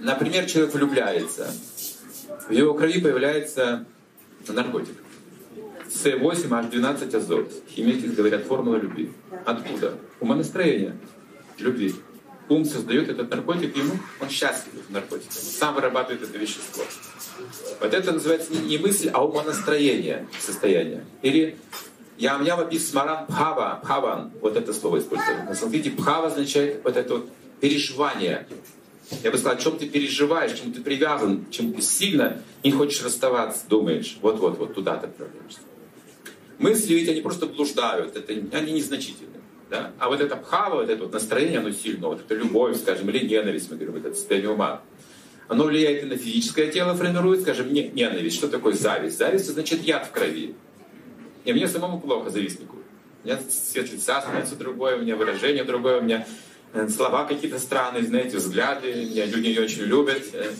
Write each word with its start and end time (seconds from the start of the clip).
например, 0.00 0.46
человек 0.46 0.74
влюбляется, 0.74 1.52
в 2.48 2.52
его 2.52 2.74
крови 2.74 3.00
появляется 3.00 3.84
наркотик. 4.46 4.94
С8H12 5.88 7.16
азот. 7.16 7.52
Химики 7.70 8.06
говорят 8.06 8.44
формула 8.44 8.76
любви. 8.76 9.10
Откуда? 9.44 9.98
Умонастроение 10.20 10.96
любви. 11.58 11.94
Ум 12.48 12.64
создает 12.64 13.08
этот 13.10 13.30
наркотик, 13.30 13.76
ему 13.76 13.94
он 14.20 14.30
счастлив 14.30 14.72
наркотиком, 14.88 15.32
сам 15.32 15.74
вырабатывает 15.74 16.22
это 16.22 16.38
вещество. 16.38 16.82
Вот 17.78 17.92
это 17.92 18.12
называется 18.12 18.54
не 18.54 18.78
мысль, 18.78 19.10
а 19.12 19.22
умонастроение 19.22 20.26
состояние. 20.40 21.04
Или 21.20 21.58
Ямнява 22.16 22.64
писмаран 22.64 23.26
пхава, 23.26 23.80
пхаван, 23.82 24.32
вот 24.40 24.56
это 24.56 24.72
слово 24.72 24.98
используется. 24.98 25.44
На 25.44 25.54
санскрите 25.54 25.90
пхава 25.90 26.28
означает 26.28 26.82
вот 26.82 26.96
это 26.96 27.14
вот 27.14 27.30
переживание. 27.60 28.46
Я 29.22 29.30
бы 29.30 29.38
сказал, 29.38 29.56
о 29.56 29.60
чем 29.60 29.78
ты 29.78 29.88
переживаешь, 29.88 30.58
чем 30.58 30.72
ты 30.72 30.82
привязан, 30.82 31.46
чем 31.50 31.72
ты 31.72 31.80
сильно 31.80 32.42
не 32.62 32.70
хочешь 32.72 33.02
расставаться, 33.02 33.62
думаешь. 33.68 34.18
Вот-вот-вот, 34.20 34.74
туда 34.74 34.96
ты 34.96 35.06
отправляешься. 35.06 35.60
Мысли 36.58 36.94
ведь 36.94 37.08
они 37.08 37.20
просто 37.20 37.46
блуждают, 37.46 38.16
это, 38.16 38.32
они 38.32 38.72
незначительны. 38.72 39.38
Да? 39.70 39.92
А 39.98 40.08
вот 40.08 40.20
это 40.20 40.36
пхава, 40.36 40.76
вот 40.76 40.90
это 40.90 41.04
вот 41.04 41.12
настроение, 41.12 41.60
оно 41.60 41.70
сильно, 41.70 42.08
вот 42.08 42.20
это 42.20 42.34
любовь, 42.34 42.78
скажем, 42.78 43.08
или 43.10 43.26
ненависть, 43.26 43.70
мы 43.70 43.76
говорим, 43.76 43.94
вот 43.94 44.06
это 44.06 44.14
состояние 44.14 44.50
ума. 44.50 44.82
Оно 45.46 45.64
влияет 45.64 46.02
и 46.02 46.06
на 46.06 46.16
физическое 46.16 46.70
тело, 46.70 46.94
формирует, 46.94 47.42
скажем, 47.42 47.72
не, 47.72 47.88
ненависть. 47.88 48.36
Что 48.36 48.48
такое 48.48 48.74
зависть? 48.74 49.16
Зависть 49.16 49.46
значит 49.46 49.82
яд 49.82 50.06
в 50.06 50.10
крови. 50.10 50.54
И 51.44 51.52
мне 51.52 51.66
самому 51.66 52.00
плохо, 52.00 52.28
завистнику. 52.28 52.76
У 53.24 53.26
меня 53.26 53.38
цвет 53.48 53.90
лица 53.90 54.20
становится 54.20 54.56
другое, 54.56 54.98
у 54.98 55.00
меня 55.00 55.16
выражение 55.16 55.64
другое, 55.64 56.00
у 56.00 56.02
меня 56.02 56.26
слова 56.88 57.24
какие-то 57.24 57.58
странные, 57.58 58.04
знаете, 58.04 58.36
взгляды, 58.36 58.92
меня 58.92 59.26
люди 59.26 59.48
не 59.48 59.58
очень 59.58 59.82
любят. 59.82 60.22
Э, 60.32 60.52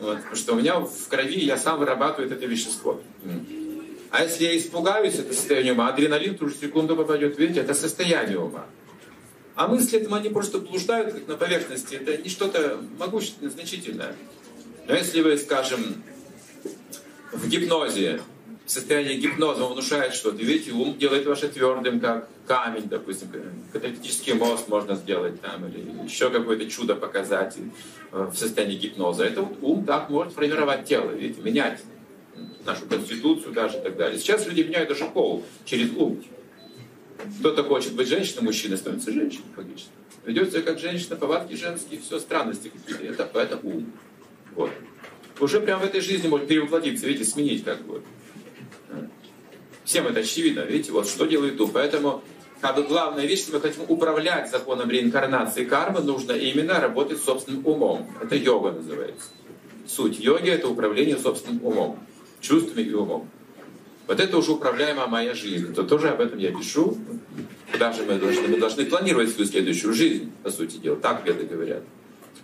вот, 0.00 0.16
потому 0.18 0.36
что 0.36 0.52
у 0.54 0.56
меня 0.56 0.80
в 0.80 1.08
крови 1.08 1.38
я 1.38 1.56
сам 1.56 1.78
вырабатываю 1.78 2.30
это 2.30 2.46
вещество. 2.46 3.00
А 4.10 4.22
если 4.22 4.44
я 4.44 4.56
испугаюсь, 4.56 5.14
это 5.14 5.32
состояние 5.32 5.72
ума, 5.72 5.88
адреналин 5.88 6.34
в 6.34 6.38
ту 6.38 6.48
же 6.48 6.54
секунду 6.54 6.96
попадет, 6.96 7.38
видите, 7.38 7.60
это 7.60 7.74
состояние 7.74 8.38
ума. 8.38 8.66
А 9.56 9.68
мысли 9.68 10.00
этому 10.00 10.16
они 10.16 10.28
просто 10.28 10.58
блуждают 10.58 11.12
как 11.12 11.28
на 11.28 11.36
поверхности, 11.36 11.94
это 11.94 12.16
не 12.16 12.28
что-то 12.28 12.80
могущественное, 12.98 13.50
значительное. 13.50 14.14
Но 14.86 14.94
если 14.94 15.20
вы, 15.20 15.38
скажем, 15.38 16.02
в 17.32 17.48
гипнозе, 17.48 18.20
в 18.64 18.70
состоянии 18.70 19.16
гипноза 19.16 19.64
внушает 19.66 20.14
что-то, 20.14 20.42
видите, 20.42 20.72
ум 20.72 20.96
делает 20.96 21.26
ваше 21.26 21.48
твердым, 21.48 22.00
как 22.00 22.28
камень, 22.46 22.88
допустим, 22.88 23.28
каталитический 23.72 24.32
мост 24.32 24.68
можно 24.68 24.94
сделать 24.94 25.40
там, 25.40 25.66
или 25.68 26.04
еще 26.04 26.30
какое-то 26.30 26.68
чудо 26.70 26.94
показать 26.94 27.56
э, 28.12 28.30
в 28.32 28.34
состоянии 28.34 28.76
гипноза. 28.76 29.24
Это 29.24 29.42
вот 29.42 29.58
ум 29.60 29.84
так 29.84 30.08
может 30.08 30.32
формировать 30.32 30.86
тело, 30.86 31.10
видите, 31.10 31.42
менять 31.42 31.80
нашу 32.64 32.86
конституцию 32.86 33.52
даже 33.52 33.78
и 33.78 33.80
так 33.82 33.96
далее. 33.96 34.18
Сейчас 34.18 34.46
люди 34.46 34.62
меняют 34.62 34.88
даже 34.88 35.04
пол 35.06 35.44
через 35.66 35.90
ум. 35.96 36.22
Кто-то 37.40 37.64
хочет 37.64 37.92
быть 37.92 38.08
женщиной, 38.08 38.42
мужчина 38.42 38.76
становится 38.76 39.12
женщиной, 39.12 39.44
логично. 39.56 39.90
Ведет 40.24 40.50
себя 40.50 40.62
как 40.62 40.78
женщина, 40.78 41.16
повадки 41.16 41.54
женские, 41.54 42.00
все, 42.00 42.18
странности 42.18 42.70
какие-то. 42.70 43.04
Это, 43.04 43.38
это 43.38 43.60
ум. 43.62 43.92
Вот. 44.54 44.70
Уже 45.38 45.60
прямо 45.60 45.82
в 45.82 45.84
этой 45.84 46.00
жизни 46.00 46.28
может 46.28 46.48
перевоплотиться, 46.48 47.06
видите, 47.06 47.28
сменить 47.30 47.64
как 47.64 47.82
бы. 47.82 48.02
Всем 49.84 50.06
это 50.06 50.20
очевидно, 50.20 50.60
видите, 50.60 50.92
вот 50.92 51.06
что 51.06 51.26
делает 51.26 51.60
ум. 51.60 51.70
Поэтому 51.72 52.22
как 52.60 52.76
бы 52.76 52.82
главная 52.84 53.26
вещь, 53.26 53.40
если 53.40 53.52
мы 53.52 53.60
хотим 53.60 53.82
управлять 53.88 54.50
законом 54.50 54.90
реинкарнации 54.90 55.64
кармы, 55.64 56.00
нужно 56.00 56.32
именно 56.32 56.80
работать 56.80 57.22
собственным 57.22 57.66
умом. 57.66 58.10
Это 58.22 58.36
йога 58.36 58.72
называется. 58.72 59.28
Суть 59.86 60.18
йоги– 60.18 60.48
это 60.50 60.68
управление 60.68 61.18
собственным 61.18 61.64
умом 61.64 61.98
чувствами 62.44 62.82
и 62.82 62.92
умом. 62.92 63.28
Вот 64.06 64.20
это 64.20 64.36
уже 64.36 64.52
управляемая 64.52 65.06
моя 65.06 65.34
жизнь. 65.34 65.74
То 65.74 65.82
тоже 65.82 66.10
об 66.10 66.20
этом 66.20 66.38
я 66.38 66.52
пишу. 66.52 66.96
Куда 67.72 67.92
же 67.92 68.04
мы 68.04 68.18
должны? 68.18 68.48
Мы 68.48 68.58
должны 68.58 68.84
планировать 68.84 69.30
свою 69.30 69.48
следующую 69.48 69.94
жизнь, 69.94 70.30
по 70.42 70.50
сути 70.50 70.76
дела. 70.76 70.96
Так 70.96 71.26
веды 71.26 71.44
говорят. 71.44 71.82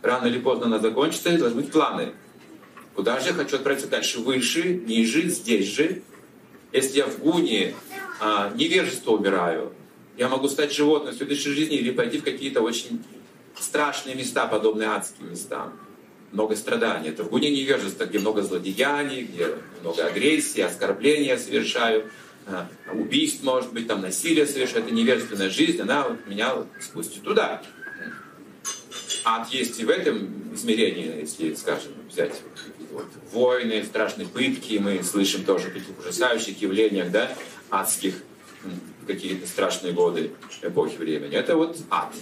Рано 0.02 0.26
или 0.26 0.38
поздно 0.38 0.66
она 0.66 0.78
закончится, 0.78 1.30
и 1.30 1.36
должны 1.36 1.60
быть 1.60 1.70
планы. 1.70 2.12
Куда 2.94 3.20
же 3.20 3.28
я 3.28 3.34
хочу 3.34 3.56
отправиться 3.56 3.88
дальше? 3.88 4.20
Выше, 4.20 4.74
ниже, 4.74 5.28
здесь 5.28 5.66
же. 5.66 6.02
Если 6.72 6.98
я 6.98 7.06
в 7.06 7.18
гуне 7.18 7.74
а, 8.20 8.52
невежество 8.54 9.12
убираю, 9.12 9.72
я 10.16 10.28
могу 10.28 10.48
стать 10.48 10.72
животным 10.72 11.14
в 11.14 11.16
следующей 11.16 11.50
жизни 11.50 11.76
или 11.76 11.90
пойти 11.90 12.18
в 12.18 12.24
какие-то 12.24 12.60
очень 12.60 13.02
страшные 13.58 14.14
места, 14.14 14.46
подобные 14.46 14.88
адским 14.88 15.30
местам 15.30 15.72
много 16.32 16.56
страданий. 16.56 17.08
Это 17.08 17.24
в 17.24 17.30
гуне 17.30 17.50
невежества, 17.50 18.04
где 18.04 18.18
много 18.18 18.42
злодеяний, 18.42 19.22
где 19.22 19.48
много 19.82 20.06
агрессии, 20.06 20.60
оскорбления 20.60 21.36
совершаю, 21.36 22.10
а, 22.46 22.68
убийств, 22.92 23.42
может 23.42 23.72
быть, 23.72 23.88
там 23.88 24.00
насилие 24.00 24.46
совершаю. 24.46 24.84
Это 24.84 24.94
невежественная 24.94 25.50
жизнь, 25.50 25.80
она 25.80 26.08
вот 26.08 26.26
меня 26.26 26.54
вот 26.54 26.68
спустит 26.80 27.22
туда. 27.22 27.62
Ад 29.24 29.48
есть 29.50 29.78
и 29.80 29.84
в 29.84 29.90
этом 29.90 30.54
измерении, 30.54 31.20
если, 31.20 31.54
скажем, 31.54 31.92
взять 32.08 32.34
вот, 32.90 33.06
войны, 33.32 33.84
страшные 33.84 34.26
пытки, 34.26 34.78
мы 34.78 35.02
слышим 35.02 35.44
тоже 35.44 35.68
о 35.68 35.70
таких 35.70 35.98
ужасающих 35.98 36.60
явлениях, 36.60 37.10
да, 37.10 37.36
адских, 37.70 38.14
какие-то 39.06 39.46
страшные 39.46 39.92
годы 39.92 40.32
эпохи 40.62 40.96
времени. 40.96 41.34
Это 41.34 41.56
вот 41.56 41.78
ад. 41.90 42.12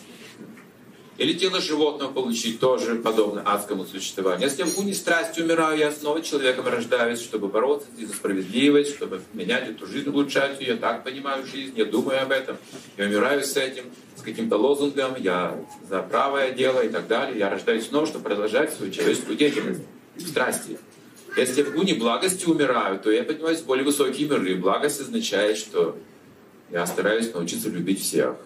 Или 1.19 1.33
тело 1.33 1.61
животного 1.61 2.13
получить 2.13 2.61
тоже 2.61 2.95
подобно 2.95 3.43
адскому 3.43 3.85
существованию. 3.85 4.49
Если 4.49 4.63
в 4.63 4.77
гуне 4.77 4.95
страсти 4.95 5.41
умираю, 5.41 5.77
я 5.77 5.91
снова 5.91 6.23
человеком 6.23 6.69
рождаюсь, 6.69 7.21
чтобы 7.21 7.49
бороться 7.49 7.89
за 7.99 8.15
справедливость, 8.15 8.95
чтобы 8.95 9.21
менять 9.35 9.69
эту 9.69 9.85
жизнь, 9.89 10.09
улучшать 10.09 10.61
ее. 10.61 10.69
Я 10.69 10.77
так 10.77 11.03
понимаю 11.03 11.45
жизнь, 11.45 11.73
я 11.77 11.87
думаю 11.87 12.23
об 12.23 12.31
этом. 12.31 12.57
Я 12.97 13.07
умираю 13.07 13.43
с 13.43 13.57
этим, 13.57 13.87
с 14.17 14.23
каким-то 14.23 14.57
лозунгом, 14.59 15.17
я 15.19 15.59
за 15.91 16.03
правое 16.03 16.53
дело 16.53 16.83
и 16.83 16.89
так 16.89 17.09
далее. 17.09 17.37
Я 17.37 17.51
рождаюсь 17.51 17.89
снова, 17.89 18.07
чтобы 18.07 18.23
продолжать 18.23 18.73
свою 18.73 18.93
человеческую 18.93 19.37
деятельность 19.37 19.83
страсти. 20.19 20.79
Если 21.37 21.63
в 21.63 21.75
гуне 21.75 21.95
благости 21.95 22.47
умираю, 22.47 23.01
то 23.01 23.11
я 23.11 23.25
поднимаюсь 23.25 23.59
в 23.59 23.67
более 23.67 23.85
высокие 23.85 24.29
миры. 24.29 24.55
Благость 24.55 25.01
означает, 25.01 25.57
что 25.57 25.99
я 26.71 26.87
стараюсь 26.87 27.33
научиться 27.35 27.71
любить 27.71 28.01
всех. 28.01 28.37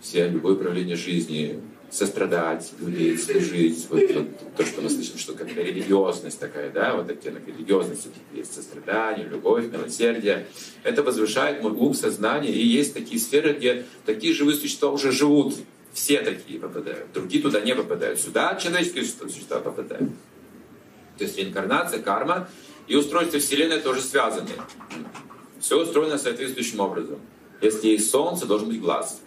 Все, 0.00 0.28
любое 0.28 0.56
проявление 0.56 0.96
жизни, 0.96 1.60
сострадать, 1.90 2.72
любить, 2.80 3.22
служить. 3.22 3.86
Вот, 3.90 4.00
вот, 4.14 4.56
то, 4.56 4.64
что 4.64 4.80
мы 4.80 4.90
слышим, 4.90 5.18
что 5.18 5.34
как 5.34 5.48
религиозность 5.54 6.38
такая, 6.38 6.70
да, 6.70 6.94
вот 6.94 7.10
оттенок 7.10 7.46
религиозности 7.46 8.10
есть 8.32 8.54
сострадание, 8.54 9.26
любовь, 9.26 9.66
милосердие. 9.66 10.46
Это 10.84 11.02
возвышает 11.02 11.62
мой 11.62 11.72
ум, 11.72 11.94
сознание. 11.94 12.52
И 12.52 12.66
есть 12.66 12.94
такие 12.94 13.20
сферы, 13.20 13.54
где 13.54 13.84
такие 14.06 14.32
живые 14.32 14.56
существа 14.56 14.90
уже 14.90 15.10
живут. 15.10 15.54
Все 15.92 16.20
такие 16.22 16.60
попадают. 16.60 17.12
Другие 17.12 17.42
туда 17.42 17.60
не 17.60 17.74
попадают. 17.74 18.20
Сюда 18.20 18.54
человеческие 18.54 19.04
существа 19.04 19.58
попадают. 19.58 20.10
То 21.18 21.24
есть 21.24 21.36
реинкарнация, 21.36 22.00
карма 22.00 22.48
и 22.86 22.94
устройство 22.94 23.40
Вселенной 23.40 23.80
тоже 23.80 24.00
связаны. 24.00 24.50
Все 25.60 25.82
устроено 25.82 26.16
соответствующим 26.16 26.80
образом. 26.80 27.20
Если 27.60 27.88
есть 27.88 28.10
солнце, 28.10 28.46
должен 28.46 28.68
быть 28.68 28.80
глаз. 28.80 29.20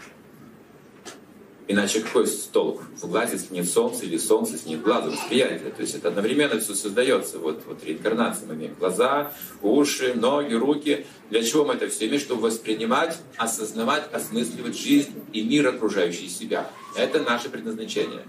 Иначе 1.66 2.02
какой 2.02 2.28
толк 2.52 2.82
в 3.02 3.10
глазе, 3.10 3.34
если 3.34 3.54
нет 3.54 3.70
солнца, 3.70 4.04
или 4.04 4.18
солнце, 4.18 4.54
если 4.54 4.70
нет 4.70 4.82
глаза, 4.82 5.10
восприятия? 5.10 5.70
То 5.70 5.82
есть 5.82 5.96
это 5.96 6.10
одновременно 6.10 6.60
все 6.60 6.76
создается. 6.76 7.40
Вот, 7.40 7.64
вот 7.66 7.84
реинкарнация 7.86 8.48
мы 8.48 8.56
имеем 8.56 8.76
глаза, 8.78 9.32
уши, 9.62 10.14
ноги, 10.14 10.54
руки. 10.54 11.06
Для 11.30 11.42
чего 11.42 11.64
мы 11.64 11.76
это 11.76 11.88
все 11.88 12.08
имеем? 12.08 12.20
Чтобы 12.20 12.42
воспринимать, 12.42 13.18
осознавать, 13.38 14.12
осмысливать 14.12 14.78
жизнь 14.78 15.14
и 15.32 15.42
мир, 15.42 15.68
окружающий 15.68 16.28
себя. 16.28 16.70
Это 16.98 17.20
наше 17.20 17.50
предназначение. 17.50 18.24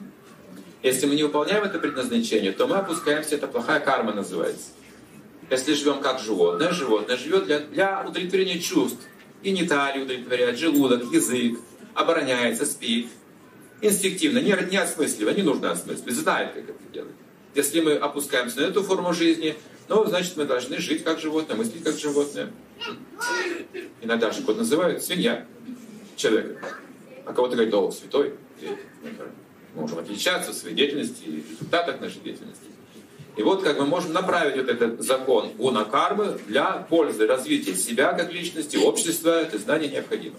Если 0.84 1.06
мы 1.06 1.16
не 1.16 1.24
выполняем 1.24 1.64
это 1.64 1.80
предназначение, 1.80 2.52
то 2.52 2.68
мы 2.68 2.76
опускаемся, 2.76 3.34
это 3.34 3.48
плохая 3.48 3.80
карма 3.80 4.12
называется. 4.12 4.68
Если 5.50 5.74
живем 5.74 6.00
как 6.00 6.20
животное, 6.20 6.72
животное 6.72 7.16
живет 7.16 7.46
для, 7.46 7.58
для 7.58 8.04
удовлетворения 8.06 8.60
чувств. 8.60 9.00
Гениталии 9.42 10.02
удовлетворяет, 10.02 10.58
желудок, 10.58 11.12
язык, 11.12 11.58
обороняется, 11.94 12.64
спит, 12.64 13.08
инстинктивно, 13.86 14.38
не, 14.38 14.56
не 14.70 14.76
осмысливая, 14.76 15.34
не 15.34 15.42
нужно 15.42 15.72
осмысливать, 15.72 16.14
знает, 16.14 16.52
как 16.54 16.64
это 16.64 16.92
делать. 16.92 17.14
Если 17.54 17.80
мы 17.80 17.92
опускаемся 17.92 18.60
на 18.60 18.64
эту 18.64 18.82
форму 18.82 19.12
жизни, 19.12 19.54
ну, 19.88 20.04
значит, 20.06 20.36
мы 20.36 20.44
должны 20.44 20.78
жить 20.78 21.04
как 21.04 21.20
животное, 21.20 21.56
мыслить 21.56 21.84
как 21.84 21.96
животное. 21.96 22.50
Иногда 24.02 24.30
же 24.30 24.42
кот 24.42 24.56
называют 24.56 25.02
свинья 25.02 25.46
человека. 26.16 26.66
А 27.26 27.32
кого-то 27.32 27.54
говорит, 27.54 27.74
о, 27.74 27.90
святой. 27.90 28.34
Мы 28.60 29.80
можем 29.80 29.98
отличаться 29.98 30.52
в 30.52 30.54
своей 30.54 30.74
деятельности 30.74 31.24
и 31.24 31.44
результатах 31.50 32.00
нашей 32.00 32.20
деятельности. 32.20 32.64
И 33.36 33.42
вот 33.42 33.62
как 33.62 33.78
мы 33.78 33.86
можем 33.86 34.12
направить 34.12 34.56
вот 34.56 34.68
этот 34.68 35.02
закон 35.02 35.50
гуна 35.56 35.84
кармы 35.84 36.38
для 36.46 36.86
пользы 36.88 37.26
развития 37.26 37.74
себя 37.74 38.12
как 38.12 38.32
личности, 38.32 38.76
общества. 38.76 39.42
Это 39.42 39.58
знание 39.58 39.90
необходимо. 39.90 40.36